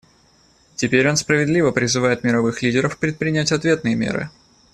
[0.77, 4.31] Теперь он справедливо призывает мировых лидеров предпринять ответные меры.